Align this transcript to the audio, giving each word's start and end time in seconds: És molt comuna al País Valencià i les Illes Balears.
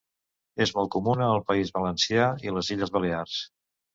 És 0.63 0.71
molt 0.77 0.89
comuna 0.95 1.27
al 1.33 1.43
País 1.51 1.69
Valencià 1.77 2.25
i 2.47 2.53
les 2.57 2.73
Illes 2.77 2.95
Balears. 2.97 3.37